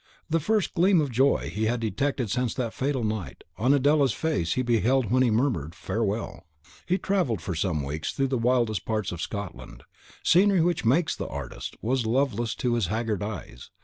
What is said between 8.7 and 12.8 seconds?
parts of Scotland; scenery which MAKES the artist, was loveless to